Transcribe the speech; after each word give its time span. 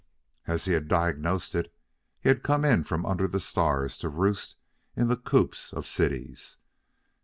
As 0.47 0.65
he 0.65 0.73
had 0.73 0.87
diagnosed 0.87 1.53
it, 1.53 1.71
he 2.19 2.29
had 2.29 2.41
come 2.41 2.65
in 2.65 2.83
from 2.83 3.05
under 3.05 3.27
the 3.27 3.39
stars 3.39 3.99
to 3.99 4.09
roost 4.09 4.55
in 4.95 5.09
the 5.09 5.15
coops 5.15 5.71
of 5.73 5.85
cities. 5.85 6.57